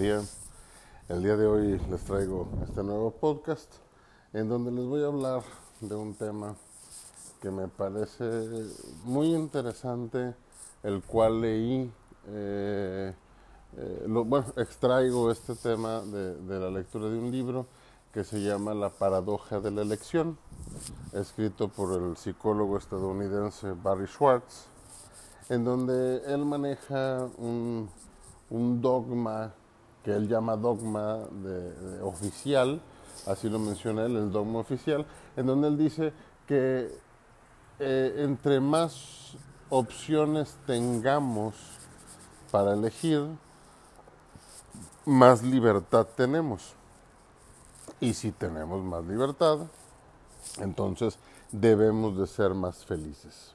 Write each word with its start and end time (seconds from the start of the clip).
Día. 0.00 0.22
El 1.10 1.22
día 1.22 1.36
de 1.36 1.46
hoy 1.46 1.78
les 1.90 2.02
traigo 2.04 2.48
este 2.66 2.82
nuevo 2.82 3.10
podcast 3.10 3.70
en 4.32 4.48
donde 4.48 4.72
les 4.72 4.86
voy 4.86 5.02
a 5.02 5.08
hablar 5.08 5.42
de 5.82 5.94
un 5.94 6.14
tema 6.14 6.56
que 7.42 7.50
me 7.50 7.68
parece 7.68 8.24
muy 9.04 9.34
interesante, 9.34 10.34
el 10.82 11.02
cual 11.02 11.42
leí, 11.42 11.92
eh, 12.28 13.12
eh, 13.76 14.06
bueno, 14.08 14.46
extraigo 14.56 15.30
este 15.30 15.54
tema 15.54 16.00
de, 16.00 16.58
la 16.58 16.70
lectura 16.70 17.10
de 17.10 17.18
un 17.18 17.30
libro 17.30 17.66
que 18.10 18.24
se 18.24 18.40
llama 18.40 18.72
La 18.72 18.88
paradoja 18.88 19.60
de 19.60 19.70
la 19.70 19.82
elección, 19.82 20.38
escrito 21.12 21.68
por 21.68 22.00
el 22.00 22.16
psicólogo 22.16 22.78
estadounidense 22.78 23.72
Barry 23.72 24.06
Schwartz, 24.06 24.64
en 25.50 25.62
donde 25.62 26.22
él 26.24 26.46
maneja 26.46 27.28
un 27.36 27.90
dogma 28.80 29.52
que 30.04 30.12
él 30.12 30.28
llama 30.28 30.56
dogma 30.56 31.18
oficial, 32.02 32.80
así 33.26 33.48
lo 33.48 33.58
menciona 33.58 34.06
él, 34.06 34.16
el 34.16 34.32
dogma 34.32 34.60
oficial, 34.60 35.06
en 35.36 35.46
donde 35.46 35.68
él 35.68 35.78
dice 35.78 36.12
que 36.46 36.90
eh, 37.78 38.14
entre 38.18 38.60
más 38.60 39.36
opciones 39.68 40.56
tengamos 40.66 41.54
para 42.50 42.74
elegir, 42.74 43.26
más 45.06 45.42
libertad 45.42 46.06
tenemos. 46.16 46.74
Y 48.00 48.14
si 48.14 48.32
tenemos 48.32 48.82
más 48.82 49.04
libertad, 49.04 49.58
entonces 50.58 51.18
debemos 51.52 52.16
de 52.16 52.26
ser 52.26 52.54
más 52.54 52.84
felices. 52.84 53.54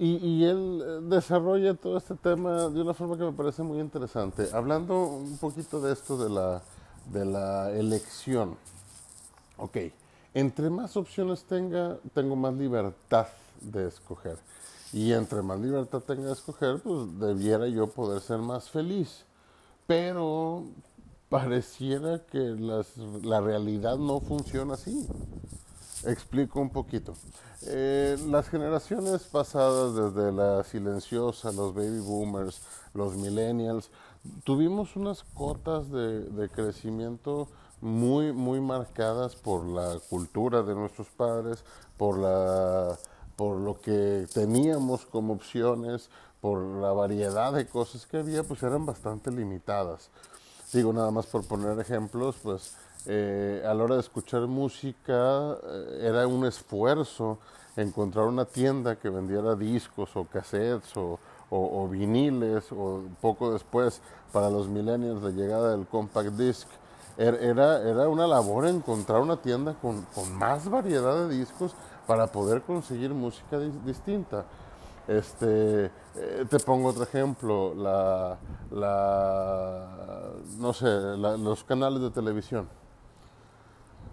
Y, 0.00 0.44
él 0.44 0.80
eh, 0.80 1.00
desarrolla 1.08 1.74
todo 1.74 1.98
este 1.98 2.14
tema 2.14 2.68
de 2.68 2.80
una 2.80 2.94
forma 2.94 3.18
que 3.18 3.24
me 3.24 3.32
parece 3.32 3.64
muy 3.64 3.80
interesante, 3.80 4.48
hablando 4.52 4.96
un 4.96 5.36
poquito 5.38 5.80
de 5.80 5.92
esto 5.92 6.16
de 6.16 6.30
la, 6.30 6.62
de 7.12 7.24
la 7.24 7.72
elección. 7.72 8.56
Ok, 9.56 9.76
entre 10.34 10.70
más 10.70 10.96
opciones 10.96 11.42
tenga, 11.42 11.96
tengo 12.14 12.36
más 12.36 12.54
libertad 12.54 13.26
de 13.60 13.88
escoger. 13.88 14.38
Y 14.92 15.12
entre 15.12 15.42
más 15.42 15.58
libertad 15.58 16.00
tenga 16.00 16.28
de 16.28 16.32
escoger, 16.32 16.78
pues 16.78 17.18
debiera 17.18 17.66
yo 17.66 17.88
poder 17.88 18.20
ser 18.20 18.38
más 18.38 18.70
feliz. 18.70 19.24
Pero 19.88 20.64
pareciera 21.28 22.24
que 22.24 22.38
las, 22.38 22.96
la 22.96 23.40
realidad 23.40 23.96
no 23.96 24.20
funciona 24.20 24.74
así. 24.74 25.08
Explico 26.04 26.60
un 26.60 26.70
poquito. 26.70 27.14
Eh, 27.62 28.16
las 28.28 28.48
generaciones 28.48 29.24
pasadas, 29.24 29.94
desde 29.94 30.30
la 30.32 30.62
silenciosa, 30.62 31.50
los 31.50 31.74
baby 31.74 31.98
boomers, 31.98 32.60
los 32.94 33.16
millennials, 33.16 33.90
tuvimos 34.44 34.94
unas 34.94 35.24
cotas 35.34 35.90
de, 35.90 36.48
crecimiento 36.54 37.48
muy, 37.80 38.32
muy 38.32 38.60
marcadas 38.60 39.34
por 39.34 39.64
la 39.64 39.98
cultura 40.08 40.62
de 40.62 40.74
nuestros 40.74 41.08
padres, 41.08 41.64
por, 41.96 42.18
la, 42.18 42.96
por 43.34 43.56
lo 43.56 43.80
que 43.80 44.26
teníamos 44.32 45.04
como 45.04 45.32
opciones, 45.32 46.10
por 46.40 46.60
la 46.60 46.92
variedad 46.92 47.52
de 47.52 47.66
cosas 47.66 48.06
que 48.06 48.18
había, 48.18 48.44
pues 48.44 48.62
eran 48.62 48.86
bastante 48.86 49.32
limitadas. 49.32 50.10
Digo, 50.72 50.92
nada 50.92 51.10
más 51.10 51.26
por 51.26 51.44
poner 51.44 51.80
ejemplos, 51.80 52.36
pues 52.42 52.76
eh, 53.06 53.62
a 53.64 53.72
la 53.74 53.84
hora 53.84 53.94
de 53.94 54.00
escuchar 54.00 54.46
música 54.46 55.56
eh, 55.62 56.00
era 56.02 56.26
un 56.26 56.44
esfuerzo 56.44 57.38
encontrar 57.76 58.26
una 58.26 58.44
tienda 58.44 58.96
que 58.96 59.08
vendiera 59.08 59.54
discos 59.54 60.16
o 60.16 60.24
cassettes 60.24 60.92
o, 60.96 61.88
viniles 61.88 62.70
o 62.72 63.02
poco 63.20 63.52
después 63.52 64.02
para 64.32 64.50
los 64.50 64.68
millennials 64.68 65.22
de 65.22 65.32
llegada 65.32 65.70
del 65.70 65.86
compact 65.86 66.30
disc. 66.30 66.68
Er, 67.16 67.34
era, 67.36 67.80
era 67.88 68.08
una 68.08 68.26
labor 68.26 68.66
encontrar 68.66 69.20
una 69.20 69.36
tienda 69.36 69.74
con, 69.74 70.06
más 70.38 70.68
variedad 70.68 71.28
de 71.28 71.36
discos 71.36 71.74
para 72.06 72.26
poder 72.26 72.62
conseguir 72.62 73.14
música 73.14 73.58
distinta. 73.58 74.44
Este, 75.06 75.86
eh, 75.86 76.46
te 76.50 76.58
pongo 76.58 76.90
otro 76.90 77.04
ejemplo, 77.04 77.74
la, 77.74 78.36
la 78.70 80.32
no 80.58 80.72
sé, 80.74 80.86
los 80.86 81.64
canales 81.64 82.02
de 82.02 82.10
televisión 82.10 82.68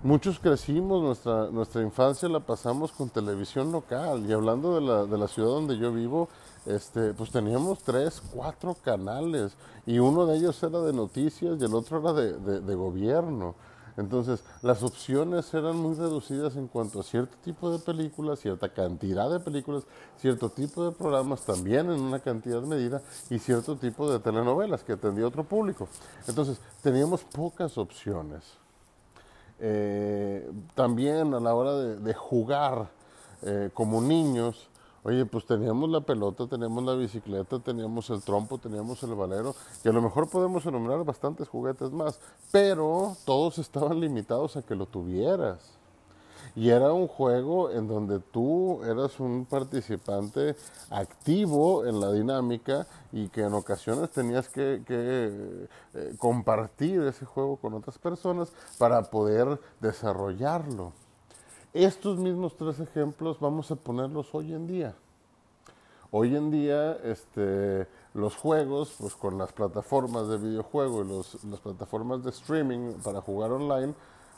Muchos 0.06 0.38
crecimos, 0.38 1.02
nuestra, 1.02 1.50
nuestra 1.50 1.82
infancia 1.82 2.30
la 2.30 2.40
pasamos 2.40 2.92
con 2.92 3.10
televisión 3.10 3.72
local 3.72 4.24
y 4.30 4.34
hablando 4.34 4.76
de 4.76 4.82
la, 4.82 5.06
de 5.06 5.18
la 5.18 5.28
ciudad 5.28 5.50
donde 5.50 5.80
yo 5.80 5.92
vivo, 5.92 6.30
este, 6.68 7.16
pues 7.16 7.32
teníamos 7.32 7.80
tres, 7.80 8.22
cuatro 8.32 8.76
canales 8.76 9.58
y 9.88 9.98
uno 9.98 10.28
de 10.28 10.38
ellos 10.38 10.62
era 10.62 10.80
de 10.82 10.94
noticias 10.94 11.60
y 11.60 11.66
el 11.66 11.74
otro 11.74 12.02
era 12.02 12.14
de, 12.14 12.62
de, 12.62 12.76
gobierno. 12.76 13.56
Entonces, 13.98 14.44
las 14.62 14.84
opciones 14.84 15.52
eran 15.56 15.76
muy 15.78 15.96
reducidas 15.96 16.56
en 16.56 16.68
cuanto 16.68 17.00
a 17.00 17.04
cierto 17.04 17.36
tipo 17.44 17.72
de 17.72 17.80
películas, 17.80 18.42
cierta 18.42 18.70
cantidad 18.70 19.28
de 19.32 19.40
películas, 19.40 19.86
cierto 20.18 20.50
tipo 20.50 20.86
de 20.86 20.92
programas 20.92 21.42
también 21.42 21.90
en 21.90 22.00
una 22.00 22.20
cantidad 22.20 22.62
medida 22.62 23.02
y 23.32 23.40
cierto 23.40 23.76
tipo 23.76 24.12
de 24.12 24.20
telenovelas 24.20 24.84
que 24.84 24.94
atendía 24.94 25.26
otro 25.26 25.46
público. 25.46 25.88
Entonces, 26.28 26.62
teníamos 26.84 27.24
pocas 27.24 27.76
opciones. 27.80 28.65
Eh, 29.60 30.52
también 30.74 31.34
a 31.34 31.40
la 31.40 31.54
hora 31.56 31.74
de, 31.76 32.14
jugar 32.14 32.90
eh, 33.42 33.70
como 33.74 34.02
niños, 34.02 34.68
oye, 35.04 35.26
pues 35.26 35.46
teníamos 35.46 35.90
la 35.90 36.02
pelota, 36.02 36.48
teníamos 36.48 36.84
la 36.84 36.96
bicicleta, 36.96 37.60
teníamos 37.60 38.10
el 38.10 38.22
trompo, 38.22 38.58
teníamos 38.58 39.02
el 39.04 39.16
valero, 39.16 39.56
y 39.84 39.90
a 39.90 39.92
lo 39.92 40.02
mejor 40.02 40.30
podemos 40.30 40.66
enumerar 40.66 41.04
bastantes 41.06 41.48
juguetes 41.48 41.92
más, 41.92 42.20
pero 42.52 43.16
todos 43.24 43.58
estaban 43.60 44.00
limitados 44.00 44.58
a 44.58 44.62
que 44.62 44.76
lo 44.76 44.86
tuvieras. 44.86 45.75
Y 46.56 46.70
era 46.70 46.94
un 46.94 47.08
juego 47.08 47.72
en 47.72 47.88
donde 47.88 48.20
tú 48.20 48.84
eras 48.84 49.20
un 49.20 49.46
participante 49.46 50.56
activo 50.90 51.86
en 51.86 52.00
la 52.00 52.12
dinámica 52.12 52.88
y 53.12 53.30
que 53.30 53.42
en 53.42 53.54
ocasiones 53.54 54.10
tenías 54.12 54.50
que, 54.50 54.82
eh, 54.88 55.68
compartir 56.18 57.02
ese 57.04 57.26
juego 57.26 57.58
con 57.58 57.74
otras 57.74 57.98
personas 57.98 58.52
para 58.78 59.02
poder 59.04 59.60
desarrollarlo. 59.80 60.94
Estos 61.74 62.18
mismos 62.18 62.56
tres 62.56 62.80
ejemplos 62.80 63.40
vamos 63.40 63.70
a 63.72 63.76
ponerlos 63.76 64.34
hoy 64.34 64.54
en 64.54 64.68
día. 64.68 64.96
Hoy 66.12 66.34
en 66.36 66.50
día, 66.50 66.94
este, 67.04 67.88
los 68.14 68.38
juegos, 68.38 68.96
pues 68.98 69.14
con 69.16 69.38
las 69.38 69.52
plataformas 69.52 70.30
de 70.30 70.38
videojuego 70.38 71.04
y 71.04 71.08
los, 71.10 71.44
las 71.44 71.60
plataformas 71.60 72.24
de 72.24 72.30
streaming 72.30 72.94
para 73.04 73.20
jugar 73.20 73.52
online, 73.52 73.94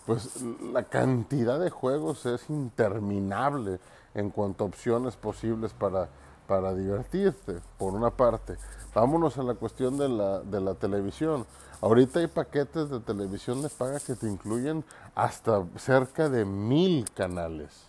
pues 0.07 0.41
la 0.73 0.83
cantidad 0.83 1.59
de 1.59 1.69
juegos 1.69 2.25
es 2.25 2.49
interminable 2.49 3.79
en 4.15 4.29
cuanto 4.29 4.63
a 4.63 4.67
opciones 4.67 5.17
posibles 5.17 5.73
para, 5.73 6.07
para 6.47 6.73
divertirte, 6.73 7.59
por 7.77 7.93
una 7.93 8.09
parte. 8.09 8.55
Vámonos 8.95 9.37
a 9.37 9.43
la 9.43 9.55
cuestión 9.55 9.97
de 9.97 10.07
la, 10.07 10.39
de 10.39 10.61
la 10.61 10.75
televisión. 10.75 11.45
Ahorita 11.81 12.19
hay 12.19 12.27
paquetes 12.27 12.89
de 12.89 13.01
televisión 13.01 13.61
de 13.61 13.67
paga 13.67 13.99
que 13.99 14.15
te 14.15 14.27
incluyen 14.27 14.85
hasta 15.13 15.65
cerca 15.75 16.29
de 16.29 16.45
mil 16.45 17.05
canales. 17.13 17.83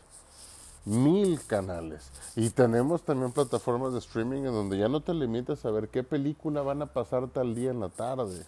Mil 0.84 1.40
canales. 1.46 2.10
Y 2.34 2.50
tenemos 2.50 3.04
también 3.04 3.30
plataformas 3.30 3.92
de 3.92 4.00
streaming 4.00 4.40
en 4.40 4.52
donde 4.52 4.76
ya 4.76 4.88
no 4.88 5.00
te 5.02 5.14
limitas 5.14 5.64
a 5.64 5.70
ver 5.70 5.88
qué 5.88 6.02
película 6.02 6.62
van 6.62 6.82
a 6.82 6.86
pasar 6.86 7.28
tal 7.28 7.54
día 7.54 7.70
en 7.70 7.78
la 7.78 7.90
tarde. 7.90 8.44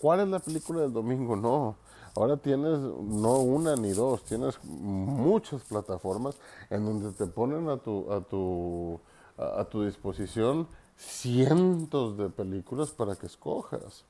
¿Cuál 0.00 0.20
es 0.20 0.28
la 0.28 0.38
película 0.38 0.80
del 0.80 0.94
domingo? 0.94 1.36
No 1.36 1.76
Ahora 2.16 2.36
tienes 2.36 2.78
no 2.78 3.38
una 3.38 3.76
ni 3.76 3.92
dos, 3.92 4.24
tienes 4.24 4.58
muchas 4.64 5.62
plataformas 5.62 6.36
en 6.68 6.84
donde 6.84 7.12
te 7.12 7.26
ponen 7.26 7.68
a 7.68 7.76
tu, 7.76 8.12
a 8.12 8.20
tu, 8.20 9.00
a 9.38 9.64
tu 9.64 9.84
disposición 9.84 10.66
cientos 10.96 12.18
de 12.18 12.28
películas 12.28 12.90
para 12.90 13.16
que 13.16 13.26
escojas. 13.26 14.04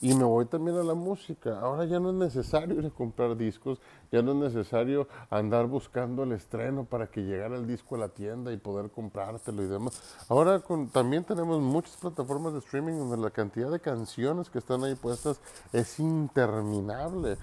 Y 0.00 0.14
me 0.14 0.24
voy 0.24 0.46
también 0.46 0.76
a 0.76 0.82
la 0.82 0.94
música. 0.94 1.60
Ahora 1.60 1.84
ya 1.84 2.00
no 2.00 2.10
es 2.10 2.16
necesario 2.16 2.78
ir 2.78 2.86
a 2.86 2.90
comprar 2.90 3.36
discos, 3.36 3.80
ya 4.10 4.22
no 4.22 4.32
es 4.32 4.54
necesario 4.54 5.08
andar 5.30 5.66
buscando 5.66 6.22
el 6.22 6.32
estreno 6.32 6.84
para 6.84 7.08
que 7.08 7.22
llegara 7.22 7.56
el 7.56 7.66
disco 7.66 7.96
a 7.96 7.98
la 7.98 8.08
tienda 8.08 8.52
y 8.52 8.56
poder 8.56 8.90
comprártelo 8.90 9.62
y 9.62 9.66
demás. 9.66 10.00
Ahora 10.28 10.62
también 10.92 11.24
tenemos 11.24 11.60
muchas 11.60 11.96
plataformas 11.96 12.52
de 12.52 12.60
streaming 12.60 12.94
donde 12.94 13.16
la 13.16 13.30
cantidad 13.30 13.70
de 13.70 13.80
canciones 13.80 14.50
que 14.50 14.58
están 14.58 14.84
ahí 14.84 14.94
puestas 14.94 15.40
es 15.72 15.98
interminable. 16.00 17.36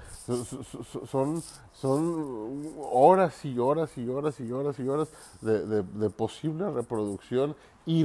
Son, 1.05 1.41
son 1.73 2.73
horas 2.91 3.45
y 3.45 3.59
horas 3.59 3.97
y 3.97 4.07
horas 4.07 4.39
y 4.39 4.51
horas 4.51 4.79
y 4.79 4.87
horas 4.87 5.09
de, 5.41 6.09
posible 6.09 6.69
reproducción 6.71 7.55
y 7.85 8.03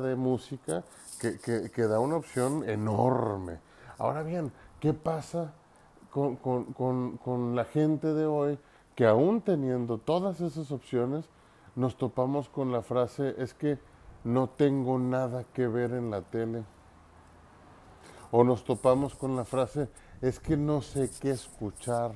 de 0.00 0.16
música 0.16 0.84
que, 1.32 1.82
da 1.82 2.00
una 2.00 2.16
opción 2.16 2.68
enorme. 2.68 3.58
Ahora 3.98 4.22
bien, 4.22 4.52
¿qué 4.80 4.92
pasa 4.92 5.54
con, 6.10 6.36
con, 6.36 7.56
la 7.56 7.64
gente 7.64 8.12
de 8.12 8.26
hoy 8.26 8.58
que 8.94 9.06
aún 9.06 9.40
teniendo 9.40 9.98
todas 9.98 10.40
esas 10.40 10.70
opciones, 10.70 11.28
nos 11.74 11.96
topamos 11.96 12.48
con 12.48 12.70
la 12.70 12.82
frase, 12.82 13.34
es 13.38 13.52
que 13.52 13.78
no 14.22 14.48
tengo 14.48 14.98
nada 14.98 15.44
que 15.52 15.66
ver 15.66 15.92
en 15.92 16.10
la 16.10 16.22
tele. 16.22 16.62
O 18.30 18.44
nos 18.44 18.64
topamos 18.64 19.16
con 19.16 19.34
la 19.34 19.44
frase, 19.44 19.88
es 20.20 20.38
que 20.38 20.56
no 20.56 20.80
sé 20.82 21.10
qué 21.20 21.30
escuchar 21.30 22.12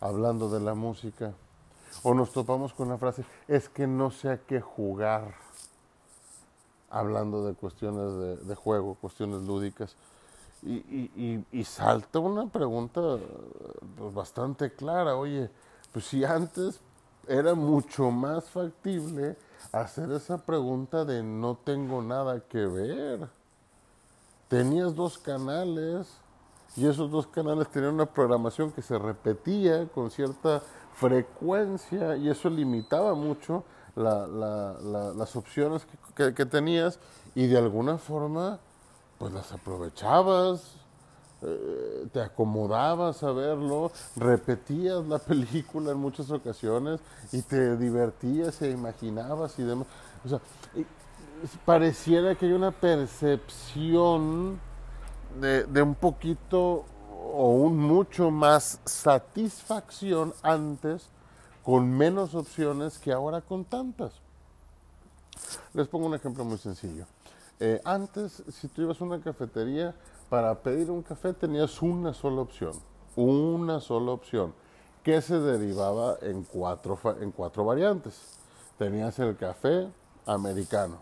hablando 0.00 0.50
de 0.50 0.60
la 0.60 0.74
música. 0.74 1.34
O 2.02 2.14
nos 2.14 2.32
topamos 2.32 2.72
con 2.72 2.88
la 2.88 2.98
frase, 2.98 3.24
es 3.46 3.68
que 3.68 3.86
no 3.86 4.10
sé 4.10 4.30
a 4.30 4.38
qué 4.38 4.60
jugar 4.60 5.34
hablando 6.90 7.46
de 7.46 7.54
cuestiones 7.54 8.46
de, 8.46 8.54
juego, 8.54 8.96
cuestiones 8.96 9.42
lúdicas. 9.42 9.96
Y, 10.62 11.64
salta 11.64 12.18
una 12.18 12.46
pregunta 12.46 13.00
pues, 13.96 14.12
bastante 14.12 14.70
clara, 14.72 15.16
oye, 15.16 15.48
pues 15.92 16.04
si 16.04 16.24
antes 16.24 16.80
era 17.26 17.54
mucho 17.54 18.10
más 18.10 18.50
factible 18.50 19.36
hacer 19.72 20.10
esa 20.10 20.38
pregunta 20.38 21.04
de 21.04 21.22
no 21.22 21.56
tengo 21.56 22.02
nada 22.02 22.40
que 22.40 22.66
ver. 22.66 23.28
Tenías 24.48 24.94
dos 24.94 25.16
canales 25.16 26.08
y 26.76 26.86
esos 26.86 27.10
dos 27.10 27.26
canales 27.26 27.68
tenían 27.68 27.94
una 27.94 28.06
programación 28.06 28.72
que 28.72 28.82
se 28.82 28.98
repetía 28.98 29.86
con 29.88 30.10
cierta 30.10 30.62
frecuencia 30.94 32.16
y 32.16 32.28
eso 32.28 32.50
limitaba 32.50 33.14
mucho 33.14 33.64
las 33.96 35.36
opciones 35.36 35.86
que, 36.14 36.46
tenías 36.46 36.98
y 37.34 37.46
de 37.46 37.58
alguna 37.58 37.98
forma 37.98 38.58
pues 39.18 39.32
las 39.34 39.52
aprovechabas, 39.52 40.76
eh, 41.42 42.06
te 42.12 42.22
acomodabas 42.22 43.22
a 43.22 43.32
verlo, 43.32 43.92
repetías 44.16 45.06
la 45.06 45.18
película 45.26 45.92
en 45.92 45.98
muchas 45.98 46.30
ocasiones 46.30 47.00
y 47.32 47.42
te 47.42 47.76
divertías 47.76 48.62
e 48.62 48.70
imaginabas 48.70 49.58
y 49.58 49.62
demás. 49.62 49.86
O 50.24 50.28
sea, 50.28 50.40
pareciera 51.66 52.34
que 52.34 52.46
hay 52.46 52.52
una 52.52 52.70
percepción 52.70 54.58
de, 55.38 55.64
de 55.64 55.82
un 55.82 55.94
poquito 55.94 56.86
o 57.32 57.50
un 57.52 57.76
mucho 57.76 58.30
más 58.30 58.80
satisfacción 58.84 60.32
antes 60.42 61.10
con 61.64 61.90
menos 61.90 62.34
opciones 62.34 62.98
que 62.98 63.12
ahora 63.12 63.40
con 63.40 63.64
tantas. 63.64 64.12
Les 65.74 65.88
pongo 65.88 66.06
un 66.06 66.14
ejemplo 66.14 66.44
muy 66.44 66.58
sencillo. 66.58 67.06
Eh, 67.58 67.80
antes, 67.84 68.42
si 68.52 68.68
tú 68.68 68.82
ibas 68.82 69.00
a 69.00 69.04
una 69.04 69.20
cafetería, 69.20 69.94
para 70.28 70.54
pedir 70.54 70.90
un 70.90 71.02
café 71.02 71.32
tenías 71.32 71.82
una 71.82 72.14
sola 72.14 72.42
opción, 72.42 72.72
una 73.16 73.80
sola 73.80 74.12
opción, 74.12 74.54
que 75.02 75.20
se 75.20 75.38
derivaba 75.38 76.16
en 76.22 76.44
cuatro, 76.44 76.98
en 77.20 77.32
cuatro 77.32 77.64
variantes. 77.64 78.38
Tenías 78.78 79.18
el 79.18 79.36
café 79.36 79.88
americano, 80.26 80.98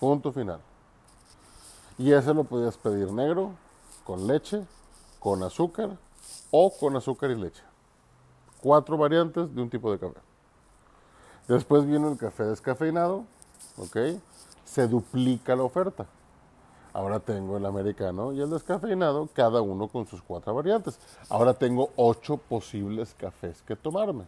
punto 0.00 0.32
final. 0.32 0.60
Y 1.98 2.12
ese 2.12 2.34
lo 2.34 2.44
podías 2.44 2.76
pedir 2.76 3.12
negro, 3.12 3.52
con 4.04 4.26
leche, 4.26 4.64
con 5.20 5.42
azúcar 5.42 5.96
o 6.50 6.72
con 6.76 6.96
azúcar 6.96 7.30
y 7.30 7.36
leche 7.36 7.71
cuatro 8.62 8.96
variantes 8.96 9.54
de 9.54 9.62
un 9.62 9.68
tipo 9.68 9.90
de 9.90 9.98
café. 9.98 10.20
Después 11.48 11.84
viene 11.86 12.10
el 12.10 12.16
café 12.16 12.44
descafeinado, 12.44 13.24
¿ok? 13.76 13.96
Se 14.64 14.86
duplica 14.86 15.56
la 15.56 15.64
oferta. 15.64 16.06
Ahora 16.94 17.20
tengo 17.20 17.56
el 17.56 17.66
americano 17.66 18.32
y 18.32 18.40
el 18.40 18.50
descafeinado, 18.50 19.28
cada 19.32 19.62
uno 19.62 19.88
con 19.88 20.06
sus 20.06 20.22
cuatro 20.22 20.54
variantes. 20.54 20.98
Ahora 21.28 21.54
tengo 21.54 21.90
ocho 21.96 22.36
posibles 22.36 23.14
cafés 23.18 23.62
que 23.62 23.76
tomarme. 23.76 24.24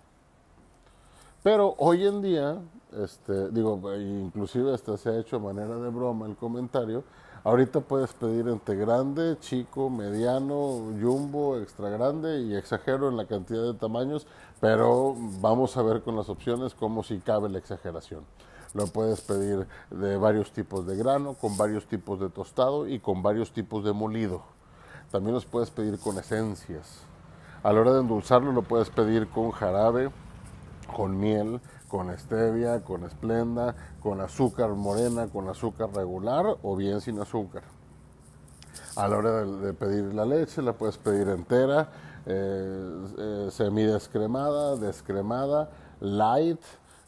Pero 1.43 1.75
hoy 1.77 2.07
en 2.07 2.23
día, 2.23 2.59
este, 2.93 3.51
digo, 3.51 3.79
inclusive 3.95 4.75
este 4.75 4.97
se 4.97 5.11
ha 5.11 5.19
hecho 5.19 5.39
manera 5.39 5.77
de 5.77 5.91
broma 5.91 6.27
el 6.27 6.37
comentario, 6.37 7.05
Ahorita 7.45 7.81
puedes 7.81 8.15
pedir 8.15 8.49
entre 8.49 8.75
grande, 8.75 9.37
chico, 9.39 9.91
mediano, 9.91 10.81
jumbo, 10.99 11.59
extra 11.59 11.91
grande 11.91 12.41
y 12.41 12.57
exagero 12.57 13.11
en 13.11 13.19
la 13.19 13.27
cantidad 13.27 13.63
de 13.63 13.75
tamaños, 13.75 14.27
pero 14.63 15.15
vamos 15.43 15.77
a 15.77 15.83
ver 15.83 16.01
con 16.01 16.17
las 16.17 16.31
opciones 16.31 16.73
cómo 16.73 17.03
si 17.03 17.19
cabe 17.19 17.51
la 17.51 17.59
exageración. 17.59 18.25
Lo 18.73 18.87
puedes 18.87 19.21
pedir 19.21 19.67
de 19.91 20.17
varios 20.17 20.53
tipos 20.53 20.87
de 20.87 20.97
grano, 20.97 21.35
con 21.35 21.59
varios 21.59 21.85
tipos 21.85 22.19
de 22.19 22.31
tostado 22.31 22.89
y 22.89 22.99
con 22.99 23.23
varios 23.23 23.53
tipos 23.53 23.85
de 23.85 23.93
molido. 23.93 24.41
También 25.11 25.35
los 25.35 25.45
puedes 25.45 25.71
pedir 25.71 25.99
con 25.99 26.17
esencias. 26.17 27.03
A 27.63 27.75
la 27.75 27.81
hora 27.83 27.93
de 27.93 28.01
endulzarlo 28.01 28.53
lo 28.53 28.63
puedes 28.63 28.89
pedir 28.89 29.29
con 29.29 29.51
jarabe, 29.51 30.11
con 30.97 31.21
miel, 31.21 31.61
con 31.95 32.11
stevia, 32.19 32.81
con 32.83 33.05
esplenda, 33.05 33.77
con 34.03 34.21
azúcar 34.21 34.71
morena, 34.71 35.29
con 35.29 35.49
azúcar 35.49 35.95
regular 35.95 36.57
o 36.61 36.75
bien 36.75 37.01
sin 37.01 37.21
azúcar. 37.21 37.63
A 38.97 39.07
la 39.07 39.17
hora 39.17 39.45
de, 39.45 39.73
pedir 39.75 40.13
la 40.13 40.25
leche 40.25 40.61
la 40.61 40.73
puedes 40.73 40.99
pedir 40.99 41.29
entera, 41.29 41.89
eh, 42.27 43.07
eh, 43.17 43.49
semi-descremada, 43.49 44.75
descremada, 44.75 45.71
light, 46.01 46.61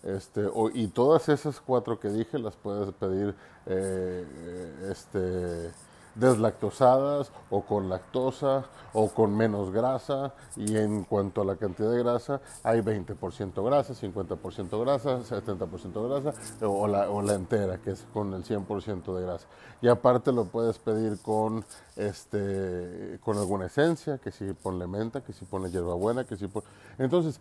este, 0.04 0.48
y 0.74 0.86
todas 0.86 1.28
esas 1.30 1.60
cuatro 1.60 1.98
que 1.98 2.08
dije 2.08 2.38
las 2.38 2.54
puedes 2.54 2.94
pedir 2.94 3.34
eh, 3.66 4.88
este, 4.88 5.72
deslactosadas 6.16 7.30
o 7.50 7.62
con 7.62 7.88
lactosa 7.88 8.64
o 8.92 9.08
con 9.08 9.36
menos 9.36 9.70
grasa 9.70 10.32
y 10.56 10.76
en 10.76 11.04
cuanto 11.04 11.42
a 11.42 11.44
la 11.44 11.56
cantidad 11.56 11.90
de 11.90 11.98
grasa 11.98 12.40
hay 12.62 12.80
20% 12.80 13.64
grasa, 13.64 13.94
50% 13.94 14.80
grasa, 14.80 15.18
70% 15.20 16.08
grasa 16.08 16.66
o 16.66 16.86
la, 16.86 17.10
o 17.10 17.22
la 17.22 17.34
entera 17.34 17.78
que 17.78 17.90
es 17.90 18.06
con 18.12 18.32
el 18.34 18.44
100% 18.44 19.14
de 19.14 19.22
grasa. 19.22 19.46
Y 19.82 19.88
aparte 19.88 20.32
lo 20.32 20.46
puedes 20.46 20.78
pedir 20.78 21.18
con 21.20 21.64
este 21.96 23.18
con 23.22 23.36
alguna 23.36 23.66
esencia, 23.66 24.18
que 24.18 24.32
si 24.32 24.52
ponle 24.54 24.86
menta, 24.86 25.22
que 25.22 25.32
si 25.32 25.44
pone 25.44 25.70
hierbabuena, 25.70 26.24
que 26.24 26.36
si 26.36 26.46
pone... 26.46 26.66
Entonces, 26.98 27.40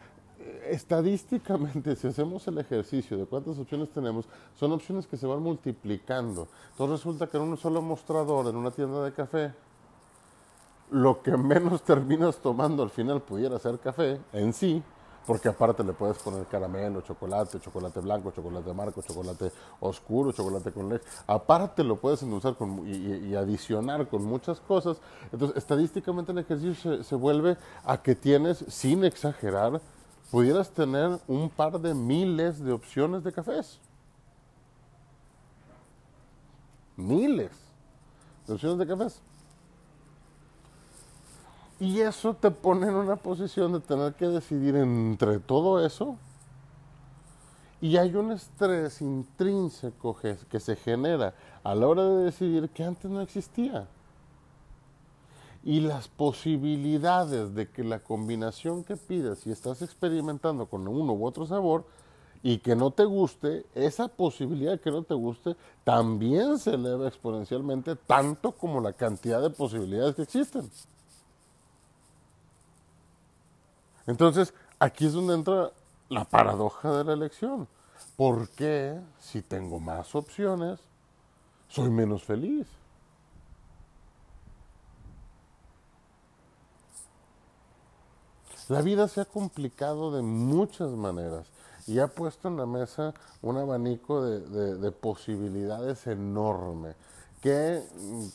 estadísticamente, 0.71 1.95
si 1.95 2.07
hacemos 2.07 2.47
el 2.47 2.57
ejercicio 2.57 3.17
de 3.17 3.25
cuántas 3.25 3.57
opciones 3.57 3.89
tenemos, 3.89 4.25
son 4.55 4.71
opciones 4.71 5.07
que 5.07 5.17
se 5.17 5.27
van 5.27 5.41
multiplicando. 5.41 6.47
Entonces 6.71 6.99
resulta 6.99 7.27
que 7.27 7.37
en 7.37 7.43
un 7.43 7.57
solo 7.57 7.81
mostrador, 7.81 8.47
en 8.47 8.55
una 8.55 8.71
tienda 8.71 9.03
de 9.03 9.13
café, 9.13 9.53
lo 10.91 11.21
que 11.21 11.35
menos 11.35 11.81
terminas 11.81 12.37
tomando 12.37 12.83
al 12.83 12.89
final 12.89 13.21
pudiera 13.21 13.57
ser 13.59 13.79
café 13.79 14.19
en 14.33 14.53
sí, 14.53 14.83
porque 15.25 15.49
aparte 15.49 15.83
le 15.83 15.93
puedes 15.93 16.17
poner 16.19 16.45
caramelo, 16.45 17.01
chocolate, 17.01 17.59
chocolate 17.59 17.99
blanco, 17.99 18.31
chocolate 18.31 18.69
amargo, 18.69 19.01
chocolate 19.01 19.51
oscuro, 19.79 20.31
chocolate 20.31 20.71
con 20.71 20.89
leche. 20.89 21.05
Aparte 21.25 21.83
lo 21.83 21.95
puedes 21.95 22.21
endulzar 22.21 22.55
con, 22.55 22.83
y, 22.87 23.33
adicionar 23.35 24.07
con 24.07 24.23
muchas 24.23 24.59
cosas. 24.59 25.01
Entonces, 25.31 25.57
estadísticamente 25.57 26.31
el 26.31 26.39
ejercicio 26.39 27.03
se 27.03 27.15
vuelve 27.15 27.57
a 27.83 28.01
que 28.01 28.15
tienes, 28.15 28.63
sin 28.67 29.03
exagerar, 29.03 29.81
pudieras 30.31 30.69
tener 30.69 31.19
un 31.27 31.49
par 31.49 31.79
de 31.79 31.93
miles 31.93 32.63
de 32.63 32.71
opciones 32.71 33.23
de 33.23 33.31
cafés. 33.31 33.79
Miles 36.95 37.51
de 38.47 38.53
opciones 38.53 38.77
de 38.77 38.87
cafés. 38.87 39.21
Y 41.79 41.99
eso 41.99 42.33
te 42.33 42.51
pone 42.51 42.87
en 42.87 42.95
una 42.95 43.17
posición 43.17 43.73
de 43.73 43.79
tener 43.81 44.13
que 44.13 44.27
decidir 44.27 44.75
entre 44.75 45.39
todo 45.39 45.85
eso. 45.85 46.17
Y 47.81 47.97
hay 47.97 48.15
un 48.15 48.31
estrés 48.31 49.01
intrínseco 49.01 50.15
que 50.15 50.59
se 50.59 50.75
genera 50.75 51.33
a 51.63 51.75
la 51.75 51.87
hora 51.87 52.03
de 52.03 52.23
decidir 52.23 52.69
que 52.69 52.83
antes 52.83 53.11
no 53.11 53.21
existía 53.21 53.87
y 55.65 55.79
las 55.79 56.07
posibilidades 56.07 57.55
de 57.55 57.67
que 57.67 57.83
la 57.83 57.99
combinación 57.99 58.83
que 58.83 58.95
pidas, 58.95 59.39
si 59.39 59.51
estás 59.51 59.81
experimentando 59.81 60.67
con 60.67 60.87
uno 60.87 61.13
u 61.13 61.25
otro 61.25 61.47
sabor 61.47 61.85
y 62.43 62.59
que 62.59 62.75
no 62.75 62.91
te 62.91 63.03
guste, 63.03 63.65
esa 63.73 64.07
posibilidad 64.07 64.73
de 64.73 64.79
que 64.79 64.91
no 64.91 65.01
te 65.01 65.15
guste 65.15 65.55
también 65.83 66.59
se 66.59 66.75
eleva 66.75 67.07
exponencialmente 67.07 67.95
tanto 67.95 68.51
como 68.51 68.79
la 68.79 68.93
cantidad 68.93 69.41
de 69.41 69.49
posibilidades 69.49 70.13
que 70.13 70.21
existen. 70.21 70.69
Entonces, 74.05 74.53
aquí 74.77 75.07
es 75.07 75.13
donde 75.13 75.33
entra 75.33 75.71
la 76.09 76.25
paradoja 76.25 76.95
de 76.95 77.03
la 77.05 77.13
elección. 77.13 77.67
¿Por 78.15 78.49
qué 78.49 78.99
si 79.19 79.41
tengo 79.41 79.79
más 79.79 80.13
opciones, 80.13 80.79
soy 81.69 81.89
menos 81.89 82.23
feliz? 82.23 82.67
La 88.67 88.81
vida 88.81 89.07
se 89.07 89.21
ha 89.21 89.25
complicado 89.25 90.11
de 90.11 90.23
muchas 90.23 90.89
maneras 90.91 91.45
y 91.85 91.99
ha 91.99 92.07
puesto 92.07 92.47
en 92.47 92.57
la 92.57 92.65
mesa 92.65 93.13
un 93.43 93.57
abanico 93.57 94.23
de, 94.25 94.91
posibilidades 94.91 96.07
enorme 96.07 96.95
que 97.41 97.83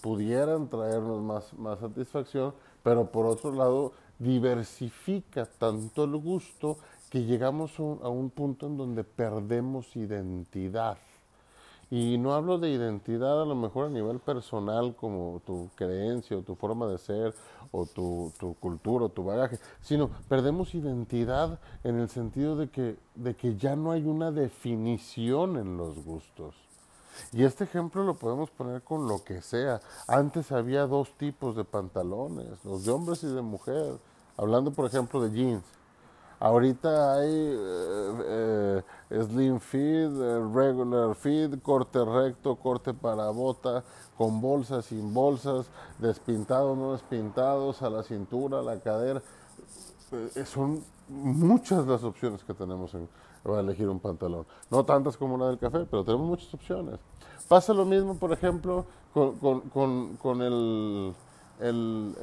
pudieran 0.00 0.68
traernos 0.68 1.20
más, 1.20 1.52
más 1.54 1.80
satisfacción, 1.80 2.54
pero 2.84 3.10
por 3.10 3.26
otro 3.26 3.52
lado 3.52 3.92
diversifica 4.20 5.46
tanto 5.46 6.04
el 6.04 6.16
gusto 6.16 6.78
que 7.10 7.24
llegamos 7.24 7.80
a 7.80 8.08
un 8.08 8.30
punto 8.30 8.68
en 8.68 8.76
donde 8.76 9.02
perdemos 9.02 9.96
identidad. 9.96 10.96
Y 11.90 12.18
no 12.18 12.34
hablo 12.34 12.58
de 12.58 12.70
identidad 12.70 13.42
a 13.42 13.44
lo 13.44 13.56
mejor 13.56 13.86
a 13.86 13.90
nivel 13.90 14.20
personal, 14.20 14.94
como 14.94 15.42
tu 15.44 15.70
creencia 15.74 16.36
o 16.36 16.42
tu 16.42 16.54
forma 16.54 16.86
de 16.86 16.98
ser 16.98 17.34
o 17.72 17.84
tu, 17.84 18.32
tu 18.38 18.54
cultura 18.54 19.06
o 19.06 19.08
tu 19.08 19.24
bagaje, 19.24 19.58
sino 19.80 20.08
perdemos 20.28 20.74
identidad 20.74 21.58
en 21.82 21.98
el 21.98 22.08
sentido 22.08 22.56
de 22.56 22.70
que, 22.70 22.96
de 23.16 23.34
que 23.34 23.56
ya 23.56 23.74
no 23.74 23.90
hay 23.90 24.06
una 24.06 24.30
definición 24.30 25.56
en 25.56 25.76
los 25.76 26.04
gustos. 26.04 26.54
Y 27.32 27.44
este 27.44 27.64
ejemplo 27.64 28.04
lo 28.04 28.14
podemos 28.14 28.50
poner 28.50 28.82
con 28.82 29.08
lo 29.08 29.24
que 29.24 29.42
sea. 29.42 29.80
Antes 30.06 30.52
había 30.52 30.86
dos 30.86 31.10
tipos 31.18 31.56
de 31.56 31.64
pantalones, 31.64 32.64
los 32.64 32.84
de 32.84 32.92
hombres 32.92 33.22
y 33.24 33.28
de 33.28 33.42
mujer. 33.42 33.98
Hablando, 34.36 34.70
por 34.72 34.86
ejemplo, 34.86 35.20
de 35.20 35.30
jeans. 35.30 35.64
Ahorita 36.38 37.18
hay 37.18 37.30
eh, 37.30 38.39
slim 39.22 39.60
fit, 39.60 40.10
eh, 40.10 40.48
regular 40.54 41.14
fit, 41.14 41.62
corte 41.62 42.04
recto, 42.04 42.56
corte 42.56 42.94
para 42.94 43.30
bota, 43.30 43.82
con 44.16 44.40
bolsas, 44.40 44.86
sin 44.86 45.12
bolsas, 45.12 45.66
despintados, 45.98 46.76
no 46.76 46.92
despintados, 46.92 47.82
a 47.82 47.90
la 47.90 48.02
cintura, 48.02 48.60
a 48.60 48.62
la 48.62 48.78
cadera. 48.78 49.22
son 50.44 50.82
muchas 51.08 51.86
las 51.86 52.04
opciones 52.04 52.44
que 52.44 52.54
tenemos 52.54 52.94
en, 52.94 53.08
para 53.42 53.60
elegir 53.60 53.88
un 53.88 54.00
pantalón. 54.00 54.46
No 54.70 54.84
tantas 54.84 55.16
como 55.16 55.36
la 55.38 55.48
del 55.48 55.58
café, 55.58 55.86
pero 55.90 56.04
tenemos 56.04 56.26
muchas 56.26 56.52
opciones. 56.54 56.98
Pasa 57.48 57.72
lo 57.72 57.84
mismo, 57.84 58.16
por 58.16 58.32
ejemplo, 58.32 58.84
con, 59.12 60.42
el 60.42 61.14
el, 61.60 62.14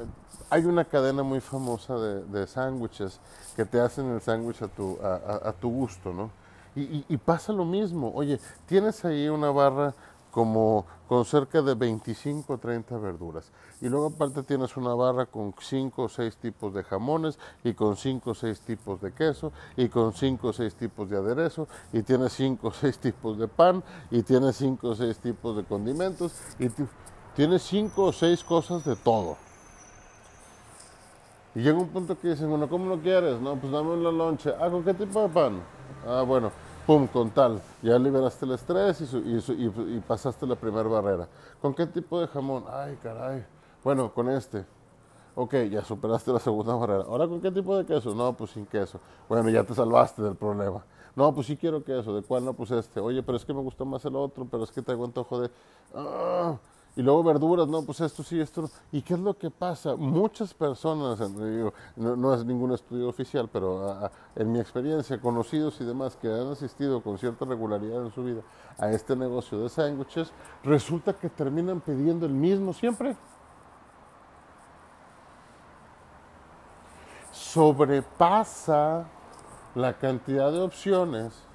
hay 0.50 0.64
una 0.64 0.84
cadena 0.84 1.22
muy 1.22 1.40
famosa 1.40 1.96
de, 1.96 2.24
de 2.24 2.46
sándwiches 2.46 3.20
que 3.56 3.64
te 3.64 3.80
hacen 3.80 4.06
el 4.06 4.20
sándwich 4.20 4.62
a 4.62 4.68
tu, 4.68 4.98
a, 5.02 5.52
tu 5.52 5.70
gusto, 5.70 6.12
¿no? 6.12 6.30
Y, 6.80 7.04
y, 7.08 7.16
pasa 7.16 7.52
lo 7.52 7.64
mismo. 7.64 8.12
Oye, 8.14 8.40
tienes 8.66 9.04
ahí 9.04 9.28
una 9.28 9.50
barra 9.50 9.94
como 10.30 10.86
con 11.08 11.24
cerca 11.24 11.62
de 11.62 11.74
25 11.74 12.52
o 12.52 12.58
30 12.58 12.98
verduras. 12.98 13.50
Y 13.80 13.88
luego 13.88 14.08
aparte 14.14 14.42
tienes 14.42 14.76
una 14.76 14.94
barra 14.94 15.26
con 15.26 15.54
5 15.58 16.02
o 16.02 16.08
6 16.08 16.36
tipos 16.36 16.74
de 16.74 16.84
jamones 16.84 17.38
y 17.64 17.74
con 17.74 17.96
5 17.96 18.30
o 18.30 18.34
6 18.34 18.60
tipos 18.60 19.00
de 19.00 19.12
queso 19.12 19.52
y 19.76 19.88
con 19.88 20.12
5 20.12 20.48
o 20.48 20.52
6 20.52 20.74
tipos 20.74 21.08
de 21.08 21.16
aderezo 21.16 21.66
y 21.92 22.02
tienes 22.02 22.32
5 22.34 22.68
o 22.68 22.70
6 22.72 22.98
tipos 22.98 23.38
de 23.38 23.48
pan 23.48 23.82
y 24.10 24.22
tienes 24.22 24.56
5 24.56 24.88
o 24.88 24.94
6 24.94 25.18
tipos 25.18 25.56
de 25.56 25.64
condimentos 25.64 26.34
y 26.58 26.68
Tienes 27.38 27.62
cinco 27.62 28.06
o 28.06 28.12
seis 28.12 28.42
cosas 28.42 28.84
de 28.84 28.96
todo. 28.96 29.36
Y 31.54 31.60
llega 31.60 31.78
un 31.78 31.86
punto 31.86 32.18
que 32.18 32.30
dicen, 32.30 32.50
bueno, 32.50 32.68
¿cómo 32.68 32.86
lo 32.86 33.00
quieres? 33.00 33.40
No, 33.40 33.54
pues 33.54 33.70
dame 33.70 33.96
la 33.96 34.10
lonche. 34.10 34.52
Ah, 34.60 34.68
¿con 34.68 34.82
qué 34.82 34.92
tipo 34.92 35.22
de 35.22 35.28
pan? 35.28 35.62
Ah, 36.04 36.22
bueno, 36.22 36.50
pum, 36.88 37.06
con 37.06 37.28
tal. 37.28 37.60
Ya 37.82 37.98
liberaste 37.98 38.46
el 38.46 38.52
estrés 38.52 39.02
y, 39.12 40.00
pasaste 40.00 40.46
la 40.46 40.56
primera 40.56 40.88
barrera. 40.88 41.28
¿Con 41.60 41.74
qué 41.74 41.84
tipo 41.84 42.18
de 42.18 42.26
jamón? 42.26 42.64
Ay, 42.66 42.98
caray. 43.02 43.44
Bueno, 43.84 44.10
con 44.14 44.30
este. 44.30 44.64
Ok, 45.34 45.54
ya 45.70 45.84
superaste 45.84 46.32
la 46.32 46.38
segunda 46.38 46.74
barrera. 46.74 47.04
Ahora, 47.06 47.28
¿con 47.28 47.42
qué 47.42 47.50
tipo 47.50 47.76
de 47.76 47.84
queso? 47.84 48.14
No, 48.14 48.32
pues 48.32 48.52
sin 48.52 48.64
queso. 48.64 49.00
Bueno, 49.28 49.50
ya 49.50 49.64
te 49.64 49.74
salvaste 49.74 50.22
del 50.22 50.34
problema. 50.34 50.82
No, 51.14 51.34
pues 51.34 51.46
sí 51.46 51.58
quiero 51.58 51.84
queso. 51.84 52.14
¿De 52.14 52.22
cuál? 52.22 52.46
No, 52.46 52.54
pues 52.54 52.70
este. 52.70 53.00
Oye, 53.00 53.22
pero 53.22 53.36
es 53.36 53.44
que 53.44 53.52
me 53.52 53.60
gusta 53.60 53.84
más 53.84 54.02
el 54.06 54.16
otro, 54.16 54.46
pero 54.50 54.64
es 54.64 54.72
que 54.72 54.80
tengo 54.80 55.04
antojo 55.04 55.42
de... 55.42 55.50
Ah, 55.94 56.56
y 56.98 57.02
luego 57.02 57.22
verduras, 57.22 57.68
no, 57.68 57.84
pues 57.84 58.00
esto 58.00 58.24
sí, 58.24 58.40
esto 58.40 58.62
no. 58.62 58.70
¿Y 58.90 59.02
qué 59.02 59.14
es 59.14 59.20
lo 59.20 59.38
que 59.38 59.52
pasa? 59.52 59.94
Muchas 59.94 60.52
personas, 60.52 61.20
no, 61.94 62.34
es 62.34 62.44
ningún 62.44 62.72
estudio 62.72 63.08
oficial, 63.08 63.48
pero 63.52 64.10
en 64.34 64.50
mi 64.50 64.58
experiencia, 64.58 65.20
conocidos 65.20 65.80
y 65.80 65.84
demás 65.84 66.16
que 66.16 66.26
han 66.26 66.48
asistido 66.48 67.00
con 67.00 67.16
cierta 67.16 67.44
regularidad 67.44 68.04
en 68.04 68.10
su 68.10 68.24
vida 68.24 68.40
a 68.78 68.90
este 68.90 69.14
negocio 69.14 69.60
de 69.60 69.68
sándwiches, 69.68 70.32
resulta 70.64 71.12
que 71.12 71.28
terminan 71.28 71.80
pidiendo 71.80 72.26
el 72.26 72.32
mismo 72.32 72.72
siempre. 72.72 73.16
Sobrepasa 77.30 79.06
la 79.76 79.96
cantidad 79.96 80.50
de 80.50 80.62
opciones 80.62 81.47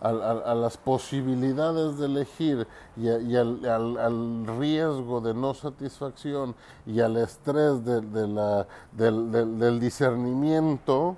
a, 0.00 0.54
las 0.54 0.76
posibilidades 0.78 1.98
de 1.98 2.06
elegir 2.06 2.66
y, 2.96 3.08
al, 3.36 4.46
riesgo 4.58 5.20
de 5.20 5.34
no 5.34 5.52
satisfacción 5.52 6.54
y 6.86 7.00
al 7.00 7.16
estrés 7.18 7.84
de, 7.84 8.26
la, 8.26 8.66
del, 8.92 9.30
del, 9.30 9.78
discernimiento, 9.78 11.16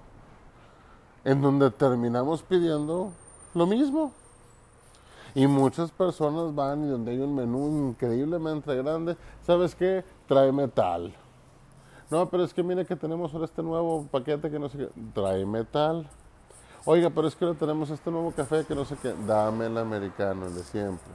en 1.24 1.40
donde 1.40 1.70
terminamos 1.70 2.42
pidiendo 2.42 3.12
lo 3.54 3.66
mismo. 3.66 4.12
Y 5.34 5.46
muchas 5.46 5.90
personas 5.90 6.54
van 6.54 6.84
y 6.84 6.88
donde 6.88 7.12
hay 7.12 7.18
un 7.18 7.34
menú 7.34 7.88
increíblemente 7.88 8.74
grande, 8.76 9.16
¿sabes 9.46 9.74
qué? 9.74 10.04
Tráeme 10.26 10.68
tal. 10.68 11.14
No, 12.10 12.28
pero 12.28 12.44
es 12.44 12.52
que 12.52 12.62
mire 12.62 12.84
que 12.84 12.96
tenemos 12.96 13.32
ahora 13.32 13.46
este 13.46 13.62
nuevo 13.62 14.06
paquete 14.10 14.50
que 14.50 14.58
no 14.58 14.68
sé 14.68 14.76
qué. 14.76 14.88
Tráeme 15.14 15.64
tal. 15.64 16.06
Oiga, 16.84 17.10
pero 17.10 17.28
es 17.28 17.36
que 17.36 17.44
ahora 17.44 17.56
tenemos 17.56 17.90
este 17.90 18.10
nuevo 18.10 18.32
café 18.32 18.64
que 18.64 18.74
no 18.74 18.84
sé 18.84 18.96
qué. 19.00 19.14
Dame 19.24 19.66
el 19.66 19.78
americano, 19.78 20.46
el 20.46 20.54
de 20.54 20.64
siempre. 20.64 21.12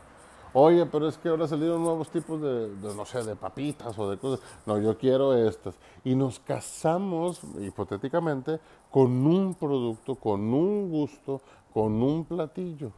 Oye, 0.54 0.86
pero 0.86 1.10
es 1.10 1.18
que 1.18 1.28
ahora 1.28 1.46
salieron 1.46 1.84
nuevos 1.84 2.10
tipos 2.10 2.42
de, 2.42 2.70
no 2.82 3.04
sé, 3.04 3.22
de 3.24 3.36
papitas 3.36 4.00
o 4.00 4.10
de 4.10 4.18
cosas. 4.18 4.40
No, 4.66 4.80
yo 4.80 4.98
quiero 4.98 5.34
estas. 5.36 5.76
Y 6.06 6.16
nos 6.16 6.40
casamos, 6.40 7.42
hipotéticamente, 7.60 8.62
con 8.90 9.28
un 9.28 9.56
producto, 9.56 10.16
con 10.16 10.54
un 10.54 10.90
gusto, 10.90 11.42
con 11.74 12.02
un 12.02 12.24
platillo. 12.24 12.92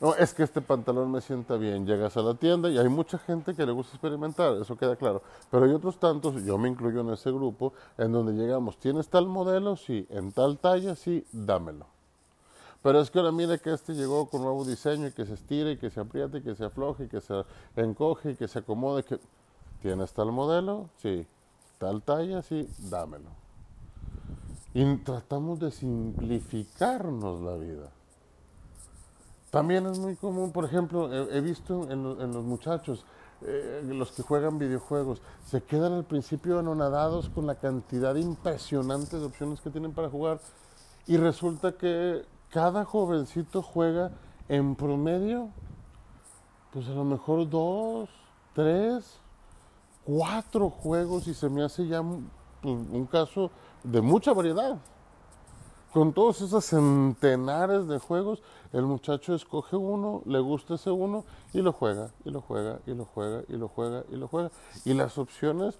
No, 0.00 0.14
es 0.14 0.32
que 0.32 0.42
este 0.42 0.62
pantalón 0.62 1.10
me 1.12 1.20
sienta 1.20 1.56
bien. 1.56 1.86
Llegas 1.86 2.16
a 2.16 2.22
la 2.22 2.34
tienda 2.34 2.70
y 2.70 2.78
hay 2.78 2.88
mucha 2.88 3.18
gente 3.18 3.54
que 3.54 3.66
le 3.66 3.72
gusta 3.72 3.92
experimentar, 3.92 4.56
eso 4.56 4.76
queda 4.76 4.96
claro. 4.96 5.22
Pero 5.50 5.66
hay 5.66 5.72
otros 5.72 5.98
tantos, 5.98 6.42
yo 6.42 6.56
me 6.56 6.70
incluyo 6.70 7.00
en 7.02 7.10
ese 7.10 7.30
grupo, 7.30 7.74
en 7.98 8.12
donde 8.12 8.32
llegamos, 8.32 8.78
¿tienes 8.78 9.08
tal 9.08 9.26
modelo? 9.26 9.76
Sí. 9.76 10.06
¿En 10.08 10.32
tal 10.32 10.58
talla? 10.58 10.94
Sí, 10.96 11.26
dámelo. 11.32 11.86
Pero 12.82 13.00
es 13.00 13.10
que 13.10 13.18
ahora 13.18 13.30
mire 13.30 13.58
que 13.58 13.74
este 13.74 13.92
llegó 13.92 14.26
con 14.30 14.40
nuevo 14.40 14.64
diseño 14.64 15.08
y 15.08 15.12
que 15.12 15.26
se 15.26 15.34
estire 15.34 15.72
y 15.72 15.76
que 15.76 15.90
se 15.90 16.00
apriete 16.00 16.38
y 16.38 16.42
que 16.42 16.54
se 16.54 16.64
afloje 16.64 17.04
y 17.04 17.08
que 17.08 17.20
se 17.20 17.44
encoge 17.76 18.30
y 18.30 18.36
que 18.36 18.48
se 18.48 18.60
acomode. 18.60 19.04
Que... 19.04 19.20
¿Tienes 19.82 20.14
tal 20.14 20.32
modelo? 20.32 20.88
Sí. 20.96 21.26
¿Tal 21.78 22.02
talla? 22.02 22.40
Sí, 22.42 22.66
dámelo. 22.88 23.28
Y 24.72 24.96
tratamos 24.98 25.58
de 25.60 25.70
simplificarnos 25.70 27.42
la 27.42 27.56
vida. 27.56 27.90
También 29.50 29.86
es 29.86 29.98
muy 29.98 30.14
común, 30.14 30.52
por 30.52 30.64
ejemplo, 30.64 31.12
he, 31.12 31.40
visto 31.40 31.90
en, 31.90 32.04
los 32.04 32.44
muchachos, 32.44 33.04
eh, 33.42 33.82
los 33.84 34.12
que 34.12 34.22
juegan 34.22 34.58
videojuegos, 34.58 35.20
se 35.44 35.62
quedan 35.62 35.92
al 35.92 36.04
principio 36.04 36.60
anonadados 36.60 37.28
con 37.30 37.46
la 37.46 37.56
cantidad 37.56 38.14
impresionante 38.14 39.18
de 39.18 39.24
opciones 39.24 39.60
que 39.60 39.70
tienen 39.70 39.92
para 39.92 40.08
jugar 40.08 40.40
y 41.08 41.16
resulta 41.16 41.72
que 41.72 42.24
cada 42.50 42.84
jovencito 42.84 43.60
juega 43.60 44.12
en 44.48 44.76
promedio, 44.76 45.48
pues 46.72 46.86
a 46.86 46.92
lo 46.92 47.04
mejor 47.04 47.48
dos, 47.50 48.08
tres, 48.54 49.18
cuatro 50.04 50.70
juegos 50.70 51.26
y 51.26 51.34
se 51.34 51.48
me 51.48 51.64
hace 51.64 51.88
ya 51.88 52.02
pues, 52.02 52.74
un 52.92 53.06
caso 53.06 53.50
de 53.82 54.00
mucha 54.00 54.32
variedad 54.32 54.78
con 55.92 56.12
todos 56.12 56.40
esos 56.40 56.64
centenares 56.64 57.88
de 57.88 57.98
juegos, 57.98 58.42
el 58.72 58.82
muchacho 58.82 59.34
escoge 59.34 59.76
uno, 59.76 60.22
le 60.24 60.38
gusta 60.38 60.74
ese 60.74 60.90
uno 60.90 61.24
y 61.52 61.62
lo 61.62 61.72
juega, 61.72 62.10
y 62.24 62.30
lo 62.30 62.40
juega, 62.40 62.78
y 62.86 62.94
lo 62.94 63.04
juega, 63.04 63.42
y 63.48 63.56
lo 63.56 63.68
juega, 63.68 64.04
y 64.10 64.16
lo 64.16 64.28
juega. 64.28 64.50
Y 64.84 64.94
las 64.94 65.18
opciones 65.18 65.78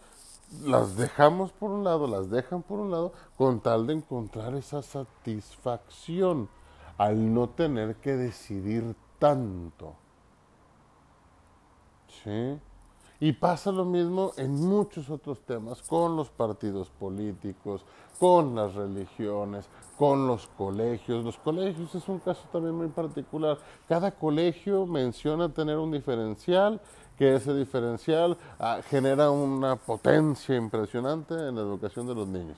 las 0.64 0.97
dejamos 0.97 1.52
por 1.52 1.71
un 1.71 1.85
lado, 1.85 2.07
las 2.07 2.29
dejan 2.31 2.62
por 2.62 2.81
un 2.81 2.90
lado, 2.90 3.12
con 3.37 3.61
tal 3.61 3.87
de 3.87 3.95
encontrar 3.95 4.55
esa 4.55 4.83
satisfacción 4.83 6.49
al 6.99 7.33
no 7.33 7.49
tener 7.49 7.97
que 7.97 8.17
decidir 8.17 8.97
tanto. 9.19 9.95
¿Sí? 12.25 12.59
Y 13.23 13.33
pasa 13.33 13.71
lo 13.71 13.85
mismo 13.85 14.33
en 14.39 14.55
muchos 14.55 15.11
otros 15.11 15.41
temas, 15.41 15.83
con 15.83 16.17
los 16.17 16.31
partidos 16.31 16.89
políticos, 16.89 17.85
con 18.19 18.55
las 18.55 18.75
religiones, 18.75 19.69
con 19.99 20.27
los 20.27 20.47
colegios. 20.57 21.23
Los 21.23 21.37
colegios 21.37 21.95
es 21.95 22.09
un 22.09 22.19
caso 22.19 22.43
también 22.50 22.75
muy 22.75 22.89
particular. 22.89 23.59
Cada 23.87 24.11
colegio 24.11 24.87
menciona 24.87 25.50
tener 25.50 25.77
un 25.77 25.93
diferencial, 25.93 26.81
que 27.19 27.35
ese 27.35 27.55
diferencial 27.55 28.39
ah, 28.59 28.81
genera 28.89 29.31
una 29.31 29.77
potencia 29.77 30.57
impresionante 30.57 31.35
en 31.35 31.57
la 31.57 31.61
educación 31.61 32.07
de 32.07 32.15
los 32.15 32.27
niños. 32.27 32.57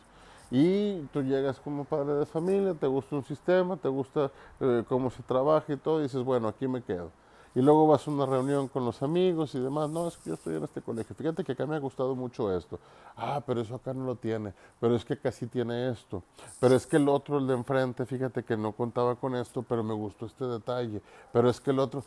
Y 0.53 1.01
tú 1.13 1.23
llegas 1.23 1.59
como 1.59 1.85
padre 1.85 2.15
de 2.15 2.27
familia, 2.27 2.75
te 2.75 2.87
gusta 2.87 3.17
un 3.17 3.25
sistema, 3.25 3.77
te 3.77 3.89
gusta 3.89 4.31
eh, 4.61 4.85
cómo 4.89 5.11
se 5.11 5.25
trabaja 5.25 5.73
y 5.73 5.77
todo, 5.77 5.99
y 5.99 6.05
dices, 6.05 6.23
bueno, 6.23 6.47
aquí 6.47 6.69
me 6.69 6.83
quedo. 6.83 7.11
Y 7.55 7.61
luego 7.61 7.87
vas 7.87 8.07
a 8.09 8.11
una 8.11 8.25
reunión 8.25 8.69
con 8.69 8.85
los 8.85 9.03
amigos 9.03 9.55
y 9.55 9.61
demás. 9.61 9.91
No, 9.91 10.09
es 10.09 10.17
que 10.17 10.31
yo 10.31 10.35
estoy 10.35 10.57
en 10.57 10.65
este 10.65 10.81
colegio. 10.81 11.15
Fíjate 11.15 11.45
que 11.45 11.53
acá 11.53 11.67
me 11.67 11.77
ha 11.77 11.79
gustado 11.79 12.15
mucho 12.15 12.57
esto. 12.57 12.79
Ah, 13.15 13.43
pero 13.47 13.61
eso 13.61 13.75
acá 13.75 13.93
no 13.93 14.05
lo 14.05 14.17
tiene. 14.17 14.55
Pero 14.81 14.97
es 14.97 15.05
que 15.05 15.19
casi 15.19 15.47
tiene 15.47 15.91
esto. 15.91 16.23
Pero 16.61 16.75
es 16.75 16.87
que 16.87 16.97
el 16.97 17.09
otro, 17.09 17.39
el 17.39 17.47
de 17.47 17.55
enfrente, 17.55 18.07
fíjate 18.07 18.43
que 18.43 18.57
no 18.57 18.73
contaba 18.73 19.17
con 19.17 19.37
esto, 19.37 19.63
pero 19.63 19.83
me 19.85 19.93
gustó 19.93 20.27
este 20.27 20.47
detalle. 20.47 21.03
Pero 21.31 21.51
es 21.51 21.61
que 21.61 21.73
el 21.73 21.79
otro. 21.79 22.05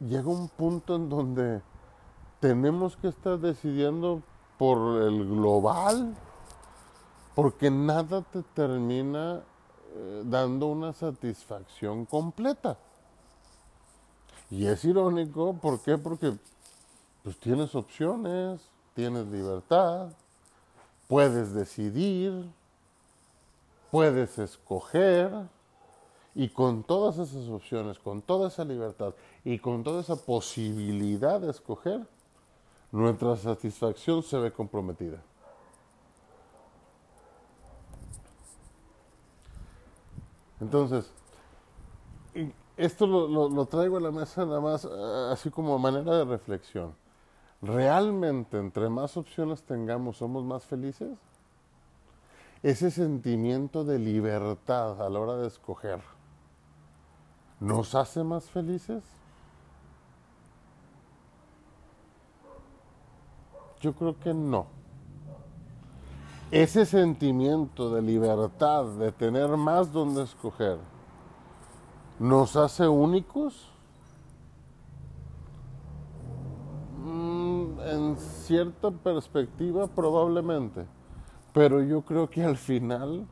Llega 0.00 0.28
un 0.28 0.48
punto 0.48 0.96
en 0.96 1.08
donde 1.08 1.60
tenemos 2.40 2.96
que 2.96 3.08
estar 3.08 3.38
decidiendo 3.38 4.22
por 4.58 5.02
el 5.02 5.28
global, 5.28 6.16
porque 7.34 7.70
nada 7.70 8.22
te 8.22 8.42
termina 8.42 9.42
eh, 9.94 10.22
dando 10.24 10.66
una 10.66 10.92
satisfacción 10.92 12.06
completa. 12.06 12.76
Y 14.50 14.66
es 14.66 14.84
irónico, 14.84 15.54
¿por 15.54 15.80
qué? 15.80 15.96
Porque 15.96 16.34
pues 17.22 17.38
tienes 17.38 17.74
opciones, 17.74 18.60
tienes 18.94 19.26
libertad, 19.26 20.08
puedes 21.06 21.54
decidir, 21.54 22.50
puedes 23.90 24.38
escoger, 24.38 25.30
y 26.34 26.48
con 26.48 26.82
todas 26.84 27.18
esas 27.18 27.48
opciones, 27.48 27.98
con 27.98 28.22
toda 28.22 28.48
esa 28.48 28.64
libertad 28.64 29.14
y 29.44 29.58
con 29.58 29.82
toda 29.82 30.00
esa 30.00 30.16
posibilidad 30.16 31.40
de 31.40 31.50
escoger, 31.50 32.06
nuestra 32.92 33.36
satisfacción 33.36 34.22
se 34.22 34.38
ve 34.38 34.52
comprometida. 34.52 35.22
Entonces, 40.60 41.10
esto 42.80 43.06
lo, 43.06 43.66
traigo 43.66 43.98
a 43.98 44.00
la 44.00 44.10
mesa 44.10 44.44
nada 44.46 44.60
más 44.60 44.84
eh, 44.84 44.88
así 45.32 45.50
como 45.50 45.78
manera 45.78 46.16
de 46.16 46.24
reflexión. 46.24 46.94
¿Realmente 47.62 48.58
entre 48.58 48.88
más 48.88 49.16
opciones 49.16 49.62
tengamos 49.62 50.16
somos 50.16 50.44
más 50.44 50.64
felices? 50.64 51.18
Ese 52.62 52.90
sentimiento 52.90 53.84
de 53.84 53.98
libertad 53.98 55.00
a 55.02 55.10
la 55.10 55.18
hora 55.18 55.36
de 55.36 55.46
escoger, 55.46 56.00
¿nos 57.58 57.94
hace 57.94 58.24
más 58.24 58.44
felices? 58.44 59.02
Yo 63.80 63.94
creo 63.94 64.18
que 64.18 64.32
no. 64.34 64.66
Ese 66.50 66.84
sentimiento 66.84 67.94
de 67.94 68.02
libertad, 68.02 68.84
de 68.98 69.12
tener 69.12 69.56
más 69.56 69.92
donde 69.92 70.24
escoger, 70.24 70.78
¿Nos 72.20 72.54
hace 72.54 72.86
únicos? 72.86 73.66
Mm, 77.02 77.80
en 77.80 78.16
cierta 78.18 78.90
perspectiva 78.90 79.86
probablemente, 79.86 80.84
pero 81.54 81.82
yo 81.82 82.02
creo 82.02 82.28
que 82.28 82.44
al 82.44 82.58
final 82.58 83.26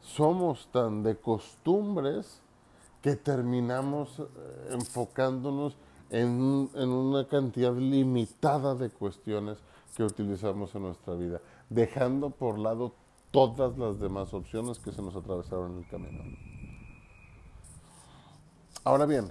somos 0.00 0.68
tan 0.70 1.02
de 1.02 1.16
costumbres 1.16 2.40
que 3.02 3.16
terminamos 3.16 4.20
eh, 4.20 4.24
enfocándonos 4.70 5.76
en, 6.10 6.70
en, 6.74 6.90
una 6.90 7.26
cantidad 7.26 7.74
limitada 7.74 8.76
de 8.76 8.90
cuestiones 8.90 9.58
que 9.96 10.04
utilizamos 10.04 10.72
en 10.76 10.82
nuestra 10.82 11.14
vida, 11.14 11.40
dejando 11.68 12.30
por 12.30 12.56
lado 12.56 12.94
todas 13.32 13.76
las 13.76 13.98
demás 13.98 14.32
opciones 14.32 14.78
que 14.78 14.92
se 14.92 15.02
nos 15.02 15.16
atravesaron 15.16 15.72
en 15.72 15.78
el 15.78 15.88
camino. 15.88 16.49
Ahora 18.82 19.04
bien, 19.04 19.30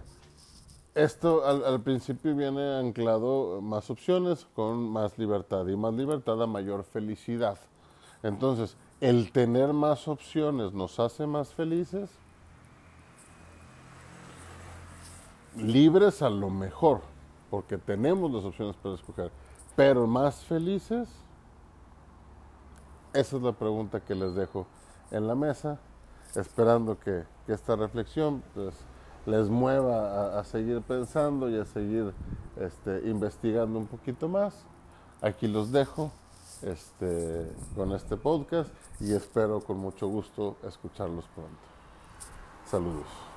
esto 0.93 1.43
al, 1.43 1.81
principio 1.81 2.35
viene 2.35 2.77
anclado 2.77 3.61
más 3.61 3.89
opciones 3.89 4.45
con 4.53 4.91
más 4.91 5.17
libertad 5.17 5.65
y 5.65 5.75
más 5.75 5.95
libertad 5.95 6.41
a 6.43 6.45
mayor 6.45 6.83
felicidad. 6.83 7.57
Entonces, 8.21 8.77
el 9.01 9.31
tener 9.31 9.73
más 9.73 10.07
opciones 10.07 10.71
nos 10.73 10.99
hace 10.99 11.25
más 11.25 11.51
felices, 11.51 12.11
libres 15.55 16.21
a 16.21 16.29
lo 16.29 16.51
mejor, 16.51 17.01
porque 17.49 17.79
tenemos 17.79 18.31
las 18.31 18.43
opciones 18.43 18.75
para 18.75 18.93
escoger, 18.93 19.31
pero 19.75 20.05
más 20.05 20.45
felices, 20.45 21.09
esa 23.13 23.37
es 23.37 23.41
la 23.41 23.53
pregunta 23.53 23.99
que 23.99 24.13
les 24.13 24.35
dejo 24.35 24.67
en 25.09 25.25
la 25.25 25.33
mesa, 25.33 25.79
esperando 26.35 26.99
que, 26.99 27.23
que 27.47 27.53
esta 27.53 27.75
reflexión 27.75 28.43
pues, 28.53 28.75
les 29.25 29.49
mueva 29.49 30.39
a, 30.39 30.43
seguir 30.43 30.81
pensando 30.81 31.49
y 31.49 31.57
a 31.57 31.65
seguir 31.65 32.13
este, 32.59 33.09
investigando 33.09 33.79
un 33.79 33.87
poquito 33.87 34.27
más. 34.27 34.53
Aquí 35.21 35.47
los 35.47 35.71
dejo 35.71 36.11
este, 36.61 37.51
con 37.75 37.91
este 37.93 38.17
podcast 38.17 38.69
y 38.99 39.13
espero 39.13 39.59
con 39.59 39.77
mucho 39.77 40.07
gusto 40.07 40.57
escucharlos 40.67 41.25
pronto. 41.35 41.57
Saludos. 42.65 43.28